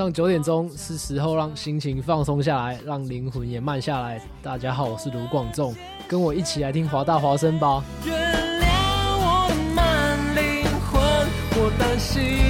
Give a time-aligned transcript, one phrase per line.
[0.00, 4.18] 上九点钟是时候让心情放松下来，让灵魂也慢下来。
[4.42, 5.74] 大家好，我是卢广仲，
[6.08, 7.84] 跟我一起来听华大华声吧。
[8.06, 8.12] 我
[9.20, 9.50] 我
[10.40, 12.49] 灵魂，担心。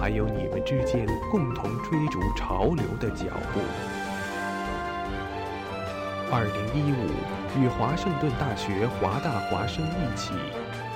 [0.00, 3.60] 还有你们之间共同追逐潮流的脚步。
[6.32, 10.32] 二零一五，与华盛顿大学华大华生一起，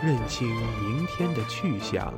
[0.03, 0.49] 认清
[0.81, 2.15] 明天的去向，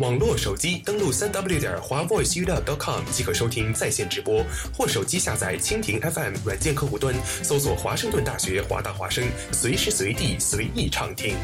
[0.00, 11.34] 网络手机登录三 w 点华 voice o 乐 .com 即可收听在线直播，或手机下载蜻蜓 FM 软件客户端，搜索华盛顿大学华大华声，随时随地随意畅听。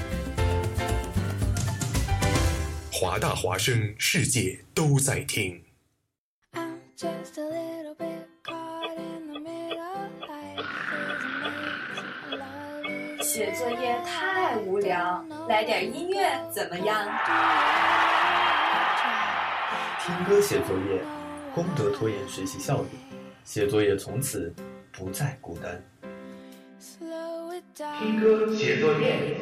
[2.93, 5.61] 华大华声，世界都在听。
[13.21, 17.05] 写作业太无聊，来点音乐怎么样？
[20.07, 21.03] 听歌写作业，
[21.55, 22.89] 功德拖延学习效率，
[23.43, 24.55] 写作业从此
[24.93, 25.83] 不再孤单。
[27.99, 29.41] 听歌写作业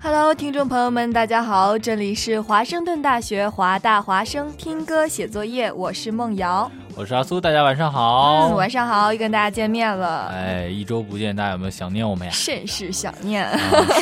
[0.00, 6.70] ，Hello，听众朋友们，大家好，这里是华盛顿大学华大华声，听歌写作业，我是梦瑶。
[6.98, 8.48] 我是阿苏，大家晚上好。
[8.56, 10.32] 晚上好，又跟大家见面了。
[10.34, 12.32] 哎，一周不见，大家有没有想念我们呀？
[12.34, 13.46] 甚是想念，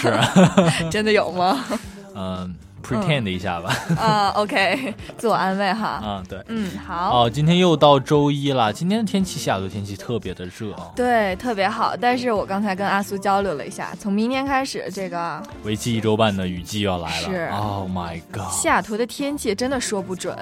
[0.00, 1.62] 是， 真的有吗？
[2.16, 2.54] 嗯。
[2.86, 6.00] pretend 一下吧啊，OK， 自我安慰哈。
[6.04, 7.24] 嗯，对，嗯，好。
[7.24, 8.72] 哦，今天又到周一了。
[8.72, 10.72] 今天的天气，西雅图天气特别的热。
[10.94, 11.96] 对，特别好。
[12.00, 17.28] 但是我刚才跟阿苏交流了一下，从明天开始，这个为期一周半的雨季要来了。
[17.28, 18.50] 是，Oh my god！
[18.50, 20.34] 西雅图的天气真的说不准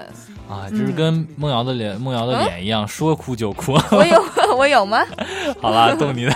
[0.48, 3.72] 啊，就是跟梦瑶的脸，梦瑶的脸一样，说哭就哭。
[3.92, 4.24] 我有，
[4.58, 5.02] 我有吗？
[5.60, 6.34] 好了，逗你的。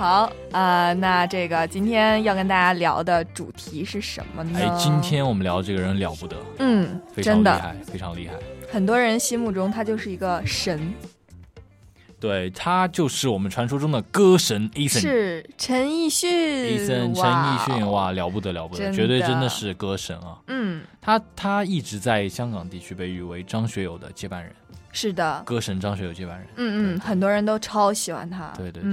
[0.00, 4.58] 好啊，那这个今天要跟大家聊的主题是什么呢？
[4.58, 8.32] 哎，今天我们聊这个人了不得，嗯，非常厉害，非常厉害。
[8.72, 10.90] 很多人心目中他就是一个神，
[12.18, 16.30] 对他就是我们传说中的歌神 Eason，是陈奕迅。
[16.32, 20.38] Eason 陈奕迅哇，了不得了不得，绝对真的是歌神啊！
[20.46, 24.50] 嗯，他他一直在香港地区被誉为张学友的接班人，
[24.92, 26.46] 是的，歌神张学友接班人。
[26.56, 28.90] 嗯嗯，很多人都超喜欢他，对对对。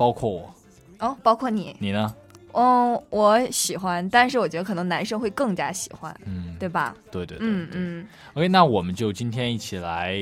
[0.00, 0.54] 包括我，
[1.00, 2.16] 哦，包括你，你呢？
[2.52, 6.96] 嗯，我喜欢，但是我觉得可能男生会更加喜欢，嗯，对吧？
[7.12, 8.08] 对对对，嗯嗯。
[8.32, 10.18] OK，那我们就今天一起来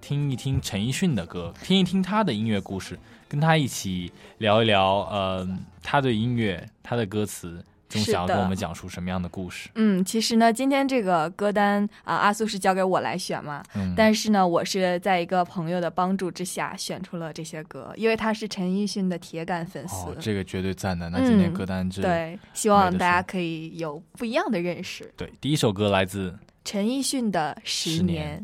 [0.00, 2.98] 听一听陈奕迅的歌，听一听他的音乐故事，
[3.28, 5.48] 跟他一起聊一聊，呃，
[5.80, 7.62] 他的音乐，他的歌词。
[7.90, 9.68] 从小跟我们讲述什么样的故事？
[9.74, 13.62] 嗯，其实呢，今天这个歌单啊，阿苏是交给我来选嘛。
[13.74, 13.92] 嗯。
[13.96, 19.94] 但是呢，我是在一个朋友的帮助之下选出了这些歌，因为他是陈奕迅的铁杆粉丝。
[20.06, 21.10] 哦，这个绝对赞的。
[21.10, 22.00] 那今天歌单这……
[22.02, 25.12] 对，希望大家可以有不一样的认识。
[25.16, 26.32] 对，第一首歌来自
[26.64, 28.38] 陈奕迅的《十年》。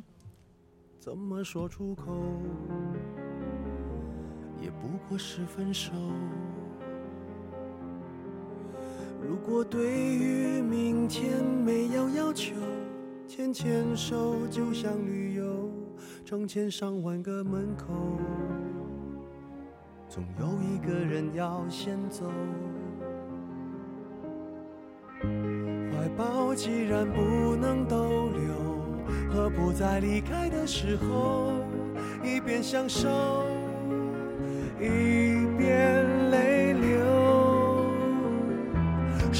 [0.98, 2.19] 怎么说出口，
[4.60, 5.93] 也不过是分手。
[9.28, 12.55] 如果对于明天没有要求，
[13.26, 15.69] 牵牵手就像旅游，
[16.25, 17.87] 成千上万个门口，
[20.08, 22.25] 总有一个人要先走。
[25.20, 31.52] 怀抱既然不能逗留，何不在离开的时候，
[32.22, 33.43] 一边享受
[34.81, 36.15] 一边。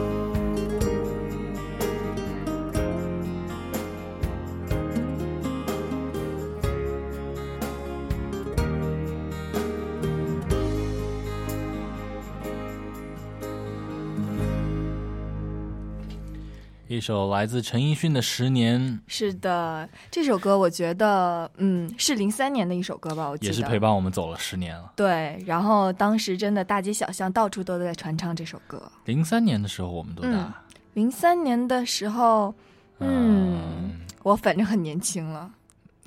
[16.95, 18.77] 一首来自陈奕迅的《十年》，
[19.07, 24.91] 是的，这首歌我觉得，嗯，是零三年的一首歌吧，我记得也是陪伴我们走了十年了。
[24.97, 28.81] 对，然后当时真的大街小巷到处都在传唱这首歌。
[29.05, 30.53] 零三年的时候我们多大？
[30.95, 32.53] 零三年的时候，
[32.99, 35.49] 嗯，我反正很年轻了。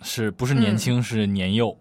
[0.02, 1.02] 是不是年轻？
[1.02, 1.75] 是年幼，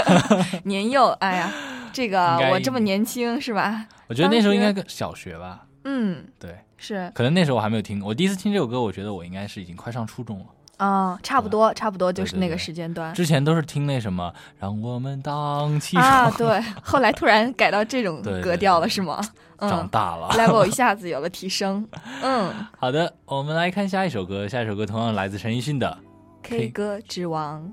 [0.64, 1.06] 年幼。
[1.12, 1.50] 哎呀，
[1.94, 3.86] 这个我这么年轻是吧？
[4.06, 5.66] 我觉得那时候应该小学吧。
[5.84, 6.54] 嗯，对。
[6.84, 13.14] 是，可能那时候我还没有听，我第一次听这首歌，我觉得我应该是已经快上初中了啊，差不多，差不多就是那个时间段。
[13.14, 19.18] 之前都是听那什么，让我们荡起啊，对， 后来突然改到这种格调了，是吗？
[19.56, 21.88] 嗯，长大了， level 一下子有了提升。
[22.20, 25.88] 嗯，好的，我们来看下一首歌，下一首歌同样来自陈奕迅的
[26.46, 27.72] 《K 歌之王》。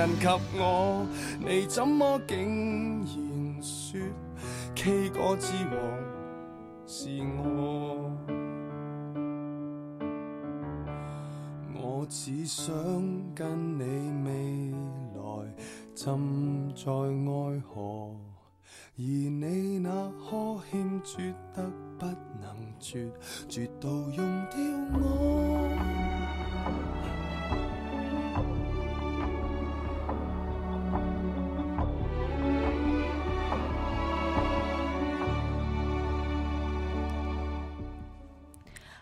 [0.00, 0.26] 人及
[0.56, 1.04] 我，
[1.40, 4.00] 你怎么竟然說
[4.76, 5.98] K 歌之王
[6.86, 8.12] 是我？
[11.82, 12.72] 我只想
[13.34, 13.44] 跟
[13.76, 14.76] 你未
[15.20, 15.52] 來
[15.96, 18.14] 浸在愛河，
[18.96, 19.90] 而你那
[20.30, 22.06] 呵欠絕得不
[22.40, 23.08] 能絕，
[23.48, 24.18] 絕到溶
[24.50, 26.07] 掉我。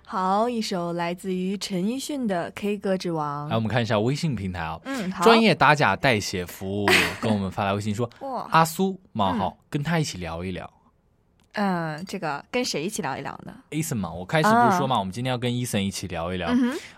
[0.08, 3.46] 好，一首来自于陈奕迅的《K 歌之王》。
[3.50, 6.86] 来，我们看一下微信平台啊，嗯，专业打假代写服务
[7.20, 8.08] 跟我们发来微信说，
[8.50, 10.70] 阿苏嘛好，跟他一起聊一聊。
[11.54, 16.50] 嗯，这个跟谁一起聊一聊呢？o 森嘛，我开始不是说嘛，我们今天要跟 Eason 一起聊一聊。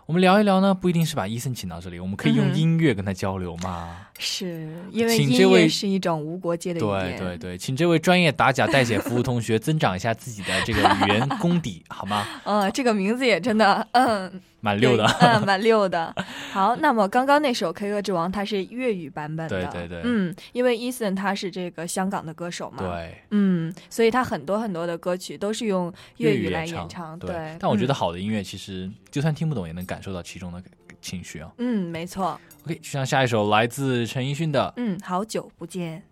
[0.04, 3.96] 我们聊一聊呢，不一定是把 Eason 请到这里，我们可以用音乐跟他交流嘛。
[4.20, 12.26] 是因为音乐是一种无国界的音乐，对对对，请这位专业打假代写服务同学增长一下自己的这个语言 功底，好吗？
[12.44, 15.04] 嗯，这个名字也真的，嗯， 蛮溜的，
[15.46, 16.12] 蛮溜的。
[16.50, 27.30] 好，那么刚刚那首《K 歌之王》，它是粤语版本的，对对对，嗯，因为 e a s o n 他是这个香港的歌手嘛，对，嗯，所以他很多很多的歌曲都是用粤语来演唱，对。
[27.60, 30.60] 但我觉得好的音乐，其实就算听不懂，也能感受到其中的。
[31.00, 31.50] 情绪啊。
[31.58, 32.40] 嗯，没错。
[32.64, 36.02] OK，就像下一首来自陈奕迅的《嗯好久不见》。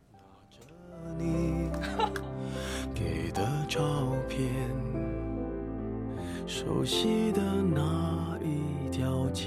[1.18, 1.70] 你
[2.94, 3.80] 给的照
[4.28, 4.38] 片，
[6.46, 7.40] 熟悉的
[7.74, 9.46] 那一条街，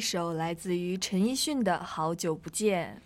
[0.00, 2.96] 一首来自于陈奕迅的《好久不见》，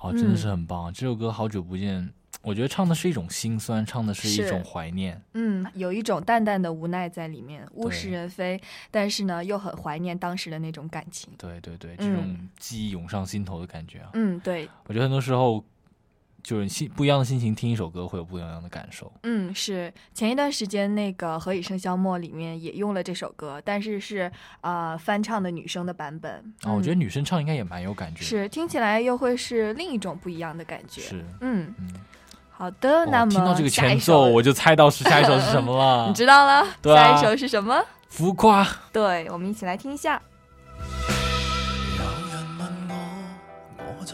[0.00, 0.92] 哦，真的是很棒。
[0.94, 2.00] 这首歌《好久不见》，
[2.40, 5.20] 我觉得唱的是一种心酸，唱的是一种怀念。
[5.32, 8.62] 嗯，有一种淡淡的无奈在里面，物是人非，
[8.92, 11.28] 但是呢，又很怀念当时的那种感情。
[11.36, 14.10] 对对对，这种记忆涌上心头的感觉啊。
[14.12, 14.68] 嗯，对。
[14.86, 15.64] 我觉得很多时候。
[16.46, 19.12] 就是心不一样的心情听一首歌会有不一样的感受。
[19.24, 26.32] 嗯，是前一段时间那个《何以笙箫默》里面也用了这首歌，但是是呃翻唱的女生的版本。
[26.62, 28.22] 啊，我觉得女生唱应该也蛮有感觉。
[28.22, 31.00] 是，听起来又会是另一种不一样的感觉。
[31.00, 31.74] 是，嗯，
[32.52, 33.04] 好的。
[33.06, 36.06] 那么听到这个前奏，我就猜到是下一首是什么了。
[36.06, 37.82] 你知道了，下一首是什么？
[38.08, 38.64] 浮夸。
[38.92, 40.22] 对，我们一起来听一下。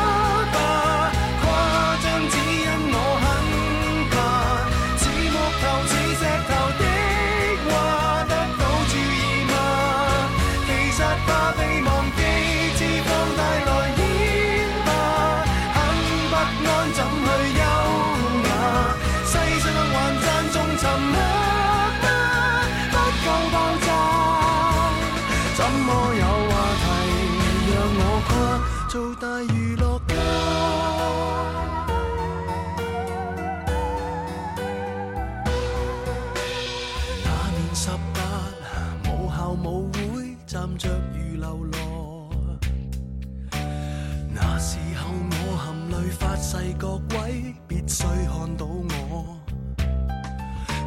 [48.04, 49.38] 需看到我，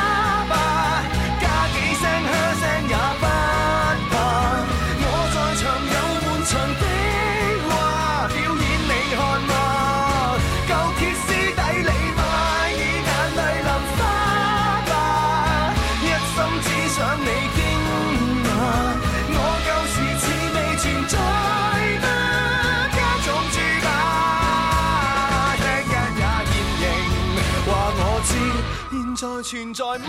[29.45, 30.05] 存在吗？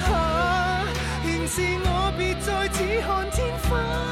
[0.00, 0.80] 哈，
[1.24, 4.11] 原是我，别再只看天花。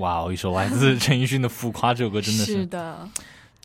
[0.00, 3.08] 哇，哦，一首来自陈奕迅的浮夸，这首歌真的是，是的，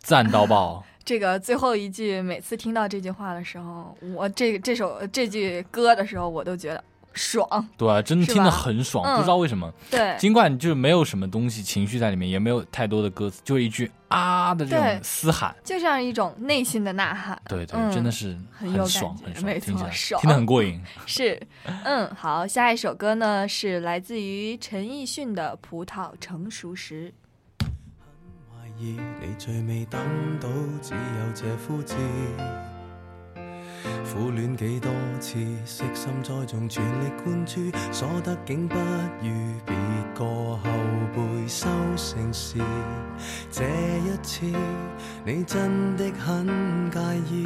[0.02, 0.84] 赞到爆。
[1.06, 6.84] 这个最后一句，每次听到这句话的时候，我这这首这句歌的时候，我都觉得。
[7.16, 7.48] 爽，
[7.78, 9.72] 对，啊，真的听得很爽，不知道为什么。
[9.90, 17.42] 对，尽管就是没有什么东西情绪在里面，也没有太多的歌词，就一句啊的这种嘶喊，就像一种内心的呐喊。
[17.48, 20.80] 对对，真的是很有爽，很爽，听起来爽，听得很过瘾。
[21.08, 21.42] 是，
[21.86, 27.14] 嗯，好，下一首歌呢是来自于陈奕迅的《葡萄成熟时》。
[27.66, 27.70] 很
[28.60, 30.00] 怀疑你最等
[30.40, 30.50] 到，
[30.82, 31.56] 只有这
[34.12, 35.34] 苦恋几多次，
[35.66, 37.60] 悉心栽种，全力灌注，
[37.92, 38.76] 所得竟不
[39.20, 39.30] 如
[39.66, 39.76] 别
[40.16, 40.62] 个后
[41.14, 42.58] 辈收成时。
[43.52, 44.46] 这一次，
[45.26, 46.48] 你真的很
[46.92, 47.46] 介意。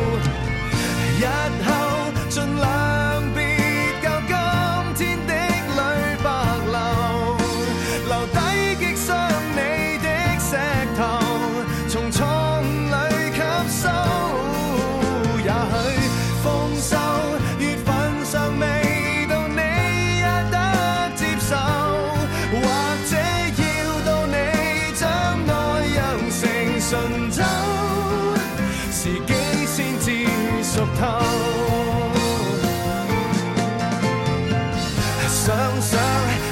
[35.80, 35.98] 想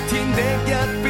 [0.09, 1.06] 天的一。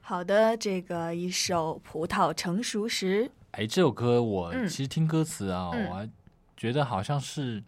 [0.03, 3.25] 好的，这个一首《葡萄成熟时》。
[3.53, 6.07] 哎，这首歌我其实听歌词啊，我
[6.55, 7.63] 觉得好像是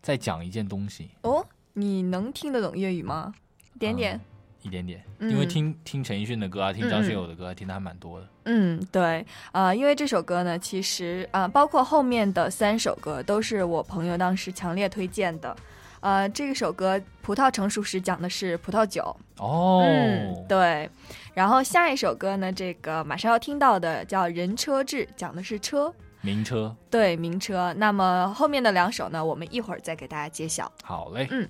[0.00, 1.44] 在讲一件东西哦。
[1.72, 3.34] 你能听得懂粤语吗？
[3.78, 4.20] 点点。
[4.62, 8.28] 一点点，因为听听陈奕迅的歌啊，听张学友的歌，听的还蛮多的。
[8.44, 15.54] 嗯，对，呃，因为这首歌呢，其实呃，包括后面的三首歌，都是我朋友当时强烈推荐的。
[16.00, 19.04] 呃，这一首歌《葡萄成熟时》讲的是葡萄酒。
[19.38, 19.80] 哦。
[19.84, 20.88] 嗯，对。
[21.34, 25.92] 然后下一首歌呢，这个马上要听到的叫《人车志》，讲的是车。
[26.20, 26.74] 名车。
[26.90, 27.72] 对，名车。
[27.76, 30.70] 那么后面的两首呢，我们一会儿再给大家揭晓。
[30.84, 31.26] 好嘞。
[31.30, 31.48] 嗯。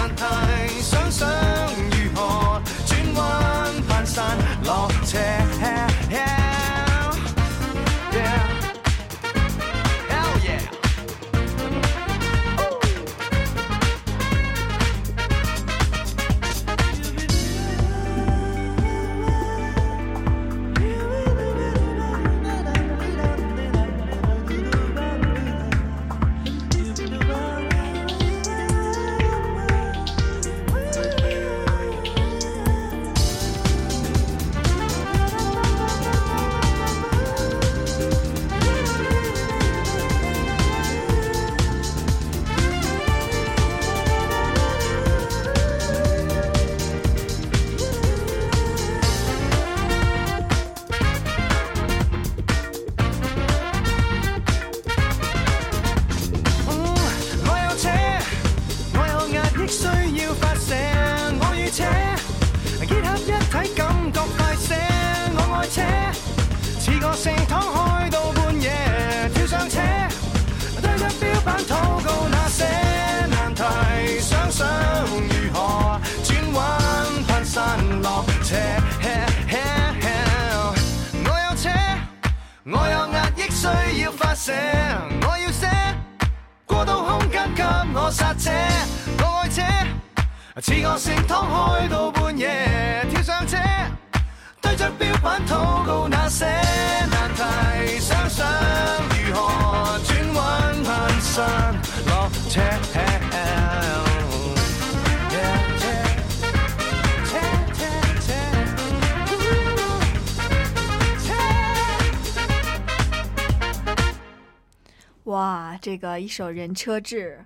[115.24, 117.44] 哇，这个一首《人车志》，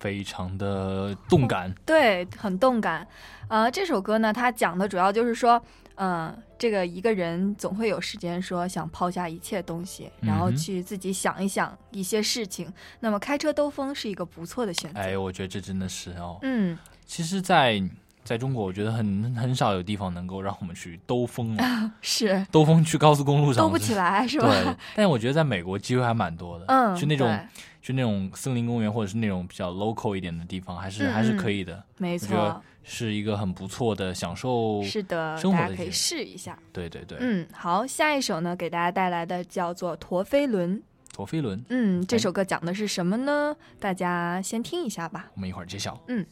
[0.00, 3.06] 非常的动感，对，很动感。
[3.48, 5.62] 呃，这首歌呢，它讲的主要就是说，
[5.96, 12.72] 嗯，这个一个人总会有时间说想抛下一切东西，然后去自己想一想一些事情。
[13.00, 14.98] 那么开车兜风是一个不错的选择。
[14.98, 17.80] 哎，我觉得这真的是哦，嗯，其实，在。
[18.26, 21.92] 在中国，我觉得很很少有地方能够让我们去兜风了。
[22.02, 24.48] 是，兜风去高速公路上兜不起来，是吧？
[24.48, 24.74] 对。
[24.96, 26.64] 但我觉得在美国机会还蛮多的。
[26.66, 26.94] 嗯。
[26.96, 27.38] 去那种
[27.80, 31.80] 去那种森林公园，或者是那种比较 local 一点的地方，还是还是可以的。
[31.98, 32.36] 没错。
[32.36, 34.82] 我觉得是一个很不错的享受。
[34.82, 35.40] 是的。
[35.52, 36.58] 大家可以试一下。
[36.72, 37.16] 对对对。
[37.20, 40.76] 嗯，好，下一首呢，给大家带来的叫做《陀飞轮》。
[41.16, 41.64] 陀飞轮。
[41.68, 43.54] 嗯，这首歌讲的是什么呢？
[43.78, 45.26] 大家先听一下吧。
[45.36, 45.96] 我们一会儿揭晓。
[46.08, 46.26] 嗯。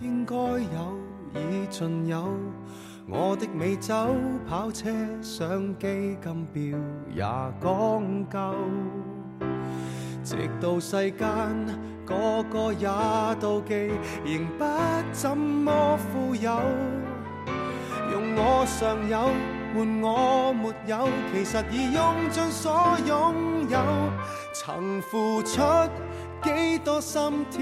[0.00, 0.98] 应该有，
[1.34, 2.34] 已尽有。
[3.08, 3.94] 我的美酒、
[4.48, 4.88] 跑车、
[5.20, 6.78] 相机、金表
[7.14, 8.54] 也讲究。
[10.24, 11.26] 直到世间
[12.06, 12.88] 个个也
[13.40, 13.90] 妒忌，
[14.24, 14.64] 仍不
[15.12, 16.50] 怎么富有。
[18.12, 19.18] 用我尚有
[19.74, 23.78] 换我没有，其实已用尽所拥有。
[24.52, 25.60] 曾付出。
[26.42, 27.60] 几多心跳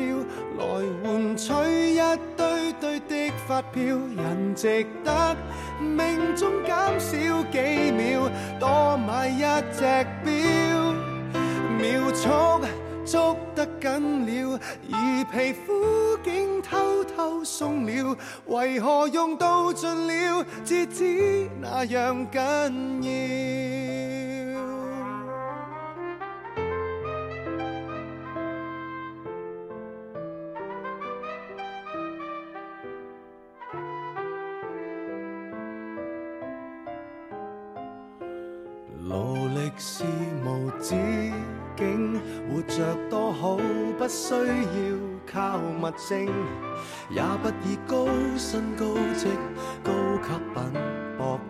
[0.59, 0.67] 来
[1.05, 1.53] 换取
[1.95, 2.01] 一
[2.37, 3.83] 堆堆的发票？
[3.85, 5.37] 人值得
[5.79, 9.41] 命中减少几秒，多买一
[9.75, 9.83] 只
[10.25, 10.95] 表。
[11.79, 12.29] 秒速
[13.05, 14.59] 捉得紧了，
[14.93, 18.17] 而皮肤竟偷偷松了，
[18.47, 24.20] 为何用到尽了，截知那样紧要？
[39.11, 40.05] 努力是
[40.47, 40.95] 无止
[41.77, 42.15] 境，
[42.49, 42.79] 活着
[43.11, 43.57] 多好，
[43.99, 44.97] 不需要
[45.27, 46.27] 靠物证，
[47.11, 48.85] 也不以高薪高
[49.19, 49.27] 职
[49.83, 49.91] 高
[50.23, 50.81] 级品
[51.19, 51.41] 博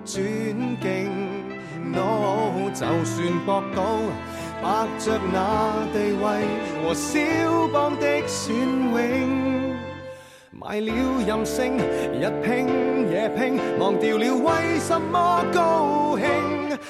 [1.83, 3.83] No，就算搏到
[4.63, 6.45] 白着那地位
[6.83, 9.77] 和肖邦的选永，
[10.51, 10.93] 买了
[11.27, 16.00] 任性，日拼夜拼，忘掉了为什么高。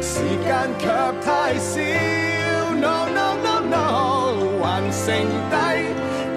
[0.00, 0.86] 时间却
[1.20, 1.80] 太少。
[2.78, 3.88] No no no no，
[4.62, 5.58] 还剩低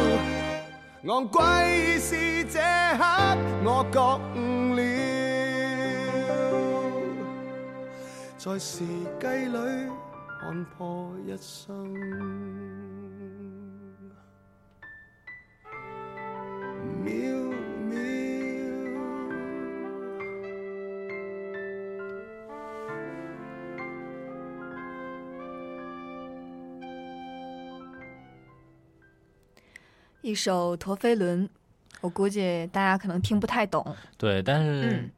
[1.08, 1.40] 昂贵
[2.00, 2.58] 是这
[2.98, 3.02] 刻，
[3.64, 4.38] 我觉悟
[4.74, 4.82] 了，
[8.36, 8.84] 在时
[9.20, 10.01] 计里。
[10.44, 12.50] 看破一生，
[30.22, 31.48] 一首陀飞轮，
[32.00, 33.94] 我估计大家可能听不太懂。
[34.18, 35.08] 对，但是。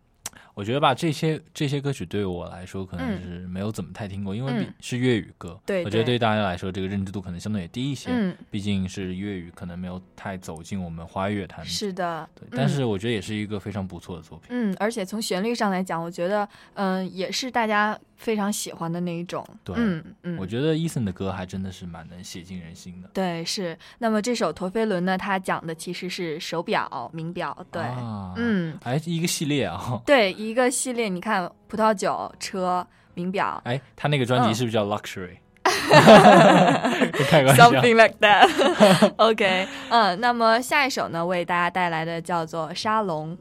[0.55, 5.59] 我觉得吧，这些这些歌曲对我来说，可能是没有怎么太听过，因为是粤语歌。
[5.66, 8.09] 对，我觉得对大家来说，这个认知度可能相对也低一些。
[8.12, 11.64] 嗯，毕竟是粤语，可能没有太走进我们花月坛。
[11.66, 14.46] 是的，对、但是我觉得也是一个非常不错的作品。
[14.50, 19.44] 嗯，而且从旋律上来讲，我觉得，嗯，也是大家非常喜欢的那一种。
[19.64, 23.11] 对，嗯嗯，我觉得 Eason 的歌还真的是蛮能写进人心的。
[23.12, 23.76] 对，是。
[23.98, 27.57] 那么这首《陀飞轮》呢，它讲的其实是手表，名表。
[27.72, 27.82] 对，
[28.36, 30.00] 嗯，哎，一个系列啊。
[30.07, 30.32] 对。
[30.45, 33.61] 一个系列，你看葡萄酒、车、名表。
[33.64, 35.38] 哎，他那个专辑是不是叫 Luxury？Something
[37.97, 38.51] like that.
[39.16, 43.32] OK，嗯，那么下一首呢，为大家带来的叫做《沙龙》，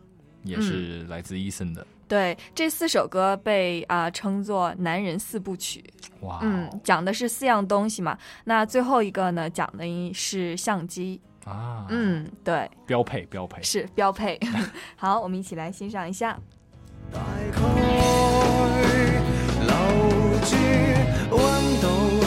[0.44, 1.86] 也是来自 Eason 的。
[2.08, 5.84] 对，这四首歌被啊称作“男人四部曲”。
[6.22, 8.18] 哇，嗯，讲的是四样东西嘛。
[8.46, 11.20] 那最后一个呢，讲的是相机。
[11.46, 14.40] 啊，嗯，对，标配，标配是标配。
[14.96, 16.38] 好，我们一起来欣赏一下。
[21.32, 22.23] 温度。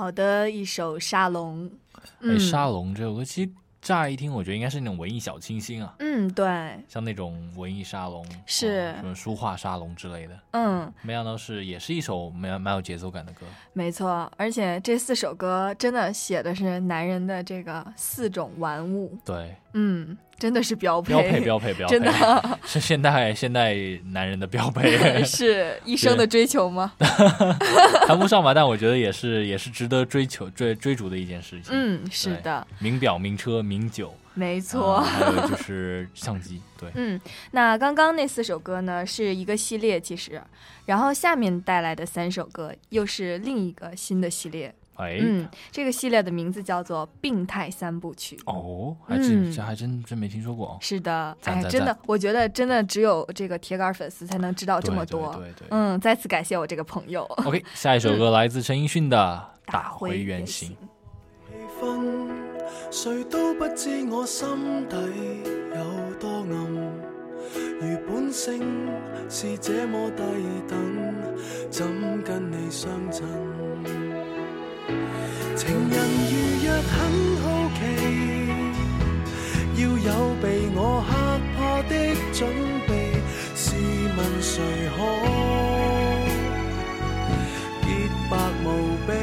[0.01, 1.69] 好的，一首沙龙。
[2.23, 3.51] 哎，沙龙这首歌其实
[3.83, 5.93] 乍一听，我觉得应该是那种文艺小清新啊。
[5.99, 6.43] 嗯，对，
[6.87, 10.35] 像那种文艺沙龙，是，什么书画沙龙之类的。
[10.53, 13.41] 嗯，没想到是也是一首蛮蛮有节奏感的歌。
[13.73, 19.15] 没错，而且这四首歌真的写的是男人的这个四种玩物。
[19.23, 19.53] 对。
[19.73, 22.11] 嗯，真的是标配，标配，标配，真的
[22.65, 23.75] 是现代现代
[24.11, 26.93] 男人的标配， 是一生的追求吗？
[28.05, 31.69] 谈不上吧，但我觉得也是，也是值得追求追追逐的一件事情。
[31.71, 36.61] 嗯，是的，名表、名车、名酒，没错，还有就是相机。
[36.77, 37.19] 对， 嗯，
[37.51, 40.41] 那刚刚那四首歌呢，是一个系列，其实，
[40.85, 44.73] 然后下面带来的三首歌又是另一个新的系列。
[45.01, 45.17] 哎，
[45.71, 50.77] 这个系列的名字叫做《病态三部曲》哦，嗯，这还真真没听说过。
[50.79, 55.33] 是的，哎，真的，我觉得真的只有这个铁杆粉丝才能知道这么多。
[55.33, 57.23] 对对对，嗯，再次感谢我这个朋友。
[57.45, 60.69] OK，下一首歌来自陈奕迅的《打回原形》。
[63.31, 64.45] 都不知我心
[64.87, 64.95] 底
[65.73, 68.59] 有多暗，如本性
[69.29, 69.73] 是低
[70.67, 71.15] 等，
[71.71, 71.85] 怎
[72.23, 72.89] 跟你相
[75.63, 78.49] 情人如若很好奇，
[79.75, 82.49] 要有被我吓怕的准
[82.87, 83.13] 备。
[83.53, 83.75] 试
[84.17, 85.05] 问谁可
[87.85, 89.13] 洁白无比？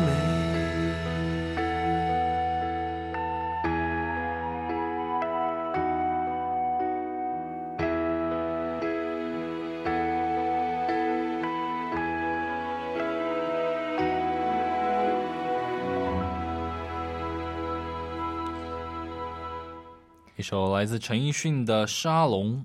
[0.07, 0.09] 美。
[20.37, 22.59] 一首来自陈奕迅的《沙龙》。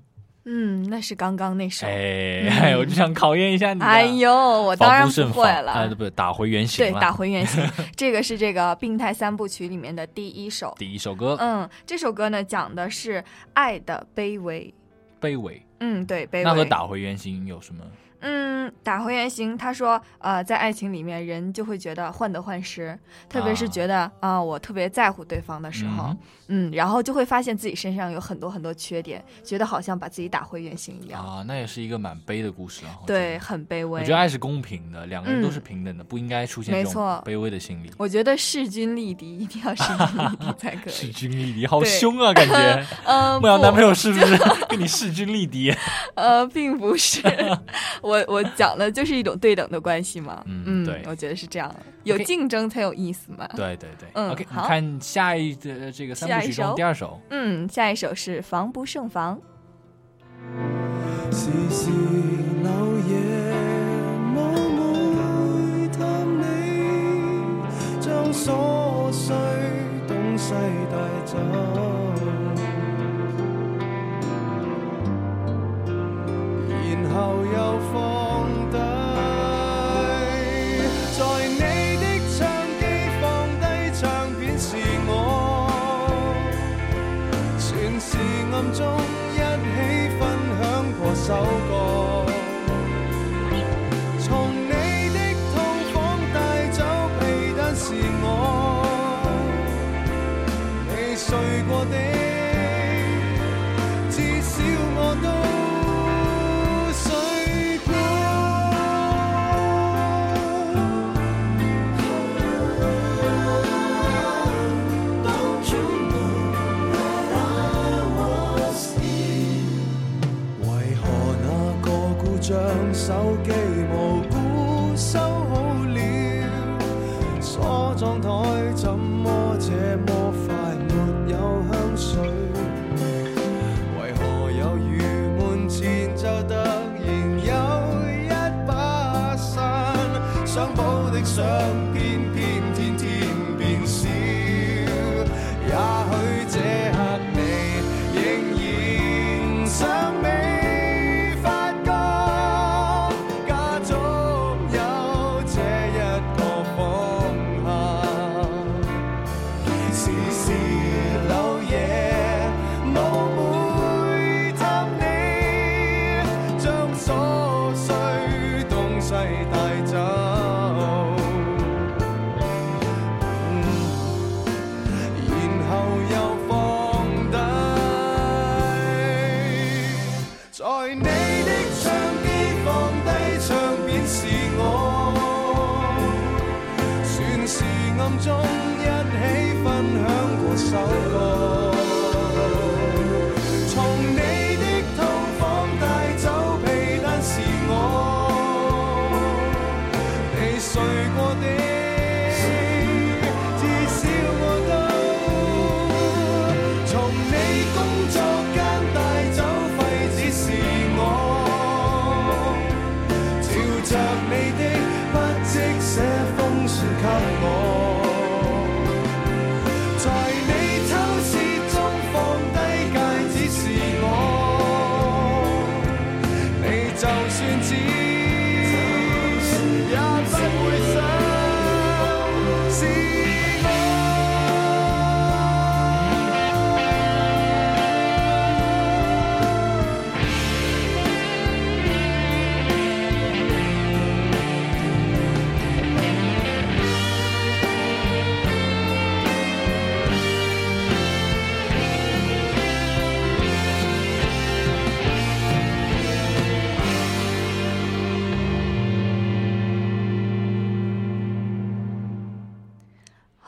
[0.92, 3.82] 那是刚刚那首，哎，我就想考验一下你。
[3.82, 4.30] 哎呦，
[4.62, 6.84] 我当然不会了，不不，打回原形。
[6.84, 7.66] 对，打回原形。
[7.96, 11.34] 这个是这个病态三部曲里面的第一首，第一首歌。
[11.40, 13.24] 嗯，这首歌呢讲的是
[13.54, 14.72] 爱的卑微，
[15.18, 15.62] 卑微。
[15.80, 16.44] 嗯，对，卑微。
[16.44, 17.82] 那和打回原形有什么？
[18.22, 19.56] 嗯，打回原形。
[19.58, 22.98] 他说呃，在爱情里面，人就会觉得患得患失，
[23.28, 26.14] 特别是觉得啊，我特别在乎对方的时候，
[26.46, 31.42] 嗯，然后就会发现自己身上有很多很多缺点，觉得好像把自己打回原形一样啊。
[31.46, 32.96] 那也是一个蛮悲的故事啊。
[33.06, 33.86] 对，很卑微。
[34.00, 37.90] 我觉得爱是公平的，两个人都是平等的，不应该出现这种卑微的心理。
[37.98, 40.92] 我觉得势均力敌一定要势均力敌才可以。
[40.94, 42.86] 势均力敌，好凶啊，感觉。
[43.04, 45.74] 嗯， 牧瑶男朋友是不是 跟你势均力敌？
[46.14, 47.20] 呃，并不是
[48.00, 48.11] 我。
[48.12, 59.40] 我 我讲的就是一种对等的关系嘛，嗯，对，我觉得是这样，有竞争才有意思嘛，对对对，嗯，OK，好，看下一的这个三首，第二首，嗯，下一首是防不胜防。
[68.00, 69.34] 将琐碎
[70.08, 70.52] 东西
[70.90, 72.01] 带走。
[77.02, 78.51] 然后又放。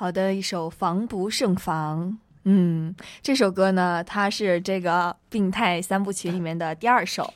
[0.05, 2.11] 好的，一首《防不胜防》。
[2.43, 7.33] 嗯，这首歌呢，它是这个《病态三部曲》里面的第二首。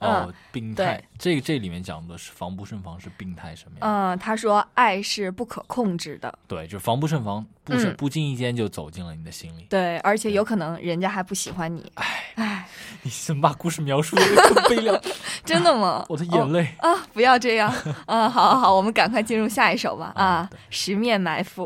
[0.00, 3.86] 哦，病态，这这里面讲的是“防不胜防”是病态什么呀？
[3.86, 9.66] 嗯，他说：“爱是不可控制的。”对，就防不胜防，不是不经意间就走进了你的心里。
[9.70, 11.92] 对，而且有可能人家还不喜欢你。
[11.94, 12.66] 哎哎，
[13.02, 14.22] 你先把故事描述的
[14.70, 14.98] 悲凉。
[15.46, 16.04] 真的吗？
[16.10, 16.92] 我的眼泪啊！
[17.12, 17.68] 不要这样
[18.06, 18.26] 啊！
[18.28, 20.10] 好，好，好，我们赶快进入下一首吧。
[20.16, 21.64] 啊，《十面埋伏》。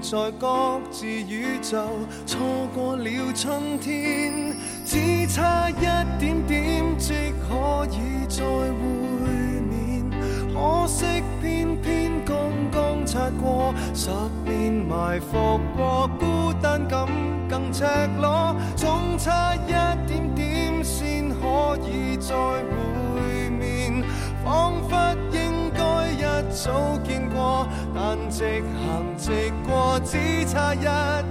[0.00, 1.80] 在各自宇宙，
[2.24, 2.38] 错
[2.74, 5.72] 过了春天，只差一
[6.18, 7.12] 点点即
[7.48, 8.82] 可以再会
[9.64, 10.08] 面。
[10.54, 11.04] 可惜
[11.42, 12.36] 偏偏刚
[12.70, 14.08] 刚擦过十
[14.44, 17.06] 年埋伏过孤单感
[17.48, 17.84] 更赤
[18.20, 23.47] 裸，总差一点点先可以再会。
[26.60, 29.30] 早见过，但直行直
[29.64, 30.82] 过，只差一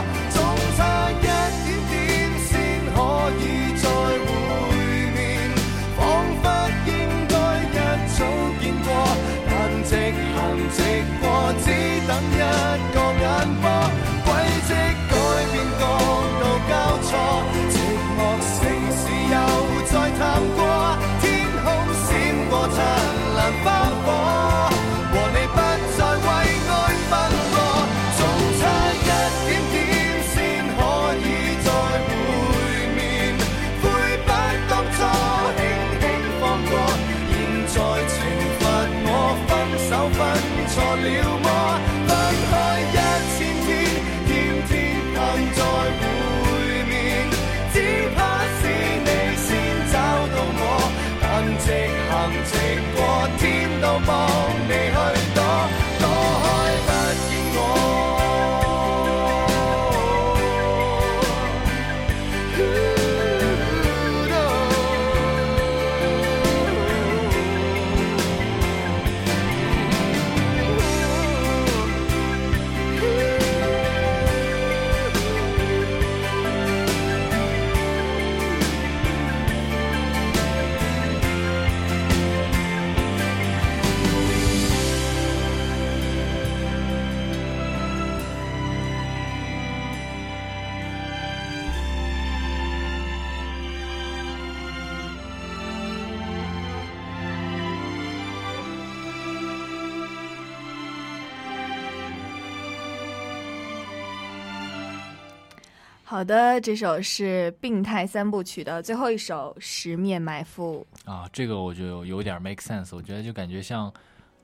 [106.22, 113.92] 好的，这首是《病态三部曲》的最后一首《十面埋伏》啊，这个我就有点 make sense，我觉得就感觉像，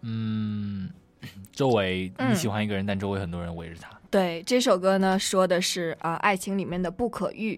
[0.00, 0.90] 嗯，
[1.52, 3.90] 周围你喜欢一个人，但周围很多人围着他。
[4.10, 7.56] 对，这首歌呢说的是啊，爱情里面的不可遇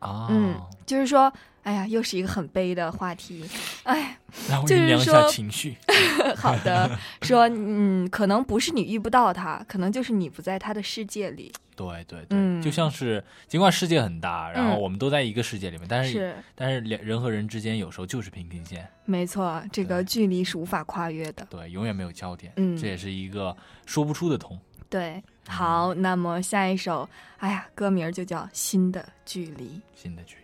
[0.00, 0.54] 啊，嗯，
[0.84, 1.32] 就是说。
[1.62, 3.44] 哎呀，又是一个很悲的话题，
[3.84, 4.18] 哎，
[4.66, 5.76] 就是说情绪，
[6.36, 11.52] 好的，说嗯，可能不是你遇不到他，可能就是你不在他的世界里。
[11.76, 18.86] 对对对，嗯，就像是尽管世界很大，然后我们都在一个世界里面，但是但是两人和人之间有时候就是平行线。
[19.04, 23.56] 没错，这个距离是无法跨越的，对，永远没有焦点，嗯，这也是一个
[23.86, 24.58] 说不出的痛。
[24.90, 27.08] 对，好，那么下一首，
[27.38, 30.36] 哎呀，歌名就叫《新的距离》，新的距。
[30.36, 30.41] 离。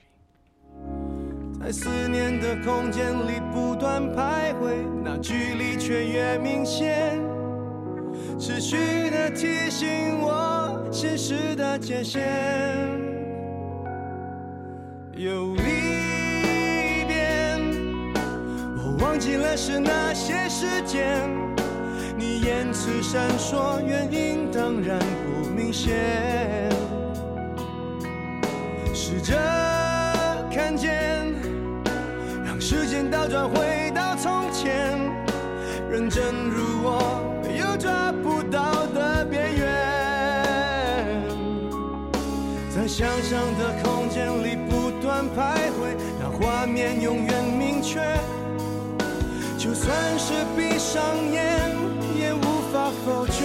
[1.61, 7.21] 在思念的空间里不断徘徊，那距离却越明显，
[8.39, 8.77] 持续
[9.11, 9.89] 的提醒
[10.23, 12.21] 我现实的界限。
[15.15, 17.61] 有一遍，
[18.79, 21.29] 我忘记了是哪些时间，
[22.17, 25.93] 你言辞闪烁，原因当然不明显。
[28.95, 29.78] 试着。
[32.71, 34.71] 时间倒转，回到从前，
[35.91, 37.23] 认真如我，
[37.59, 41.23] 又抓不到的边缘，
[42.71, 48.01] 在想象的空间里不断徘徊，那画面永远明确，
[49.57, 51.01] 就算是闭上
[51.33, 51.73] 眼
[52.21, 53.45] 也无法否决。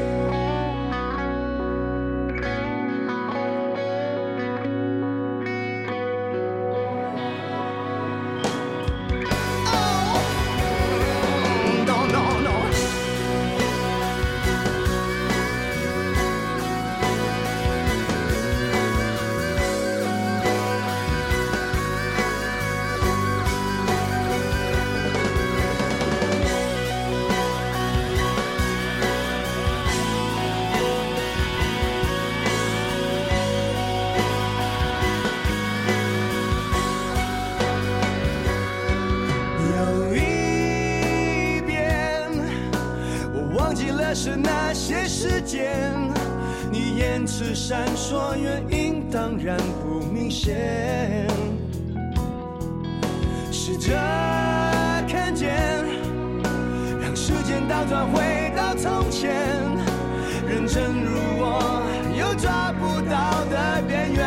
[45.23, 45.69] 时间，
[46.73, 49.55] 你言辞闪烁，原因当然
[49.85, 51.27] 不明显。
[53.53, 53.91] 试着
[55.07, 55.85] 看见，
[57.03, 59.31] 让时间倒转回到从前。
[60.49, 61.61] 认真如我，
[62.19, 64.23] 又抓不到的边缘，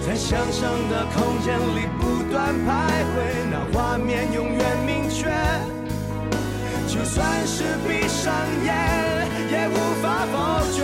[0.00, 2.91] 在想象的空间里不断徘徊。
[7.14, 8.32] 算是闭上
[8.64, 8.72] 眼，
[9.52, 10.80] 也无法否决。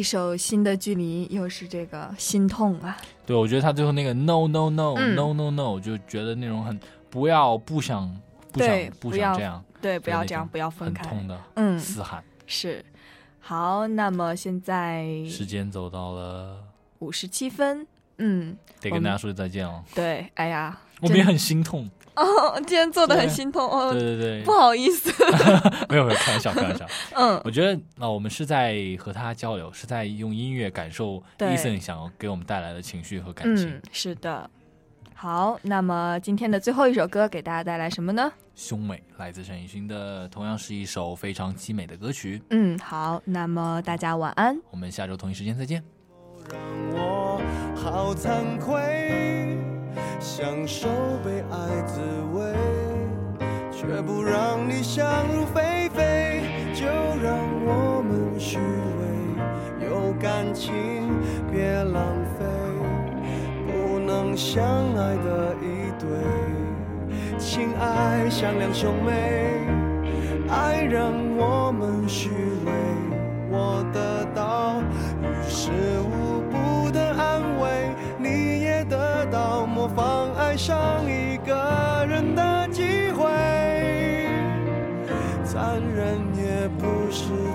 [0.00, 2.96] 一首新的距离，又是这个心痛啊！
[3.26, 6.80] 对，我觉得他最后那个 no no no no no no，就觉得那种很
[7.10, 8.08] 不要不想
[8.50, 12.82] 不想不想这样，对，不要这样，不要分开，很痛的，嗯，嘶喊是
[13.40, 13.86] 好。
[13.88, 16.56] 那么现在时间走到了
[17.00, 17.86] 五十七分，
[18.16, 19.84] 嗯，得跟大家说再见了。
[19.94, 21.86] 对，哎呀，我们也很心痛。
[22.20, 25.10] 哦，今天做的很心痛哦，对对对，不好意思，
[25.88, 26.86] 没有没有，开玩笑开玩笑。
[27.16, 33.70] 嗯，我觉得那我们是在和他交流，是在用音乐感受 e a s o n 想给我们带来的情绪和感情。
[33.70, 34.48] 嗯，是的。
[35.14, 38.30] 好，那么今天的最后一首歌给大家带来什么呢？
[38.54, 42.42] 《兄妹，来自陈奕迅的，同样是一首非常凄美的歌曲。
[42.50, 45.82] 嗯，好，那么大家晚安，我们下周同一时间再见。
[50.18, 50.88] 享受
[51.24, 52.00] 被爱滋
[52.32, 52.42] 味，
[53.72, 56.42] 却不让你想入非非。
[56.74, 56.86] 就
[57.22, 57.36] 让
[57.66, 60.72] 我们虚伪，有感情
[61.52, 62.02] 别浪
[62.38, 62.44] 费。
[63.66, 66.08] 不能相爱的一对，
[67.38, 69.66] 情爱像两兄妹。
[70.48, 72.30] 爱让我们虚
[72.66, 72.72] 伪，
[73.50, 74.80] 我得到
[75.22, 75.70] 于事
[76.10, 77.94] 无补的安慰。
[78.18, 78.49] 你。
[79.80, 80.76] 模仿爱上
[81.08, 83.24] 一个人的机会，
[85.42, 87.49] 残忍也不是。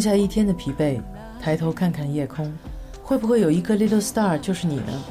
[0.00, 0.98] 放下一天的疲惫，
[1.42, 2.50] 抬头看看夜空，
[3.02, 5.04] 会不会有一颗 little star 就是你呢？